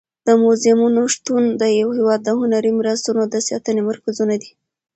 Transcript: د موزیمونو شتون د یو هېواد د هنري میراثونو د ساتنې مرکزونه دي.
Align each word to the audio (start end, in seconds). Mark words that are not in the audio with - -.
د 0.27 0.29
موزیمونو 0.43 1.01
شتون 1.13 1.43
د 1.61 1.63
یو 1.81 1.89
هېواد 1.97 2.19
د 2.23 2.29
هنري 2.39 2.71
میراثونو 2.77 3.23
د 3.27 3.35
ساتنې 3.47 3.81
مرکزونه 3.89 4.35
دي. 4.41 4.51